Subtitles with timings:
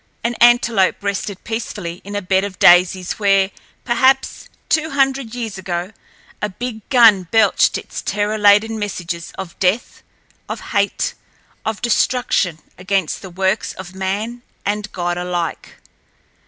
[0.23, 3.51] An antelope rested peacefully in a bed of daisies where,
[3.85, 5.91] perhaps, two hundred years ago
[6.41, 10.01] a big gun belched its terror laden messages of death,
[10.49, 11.13] of hate,
[11.67, 15.75] of destruction against the works of man and God alike.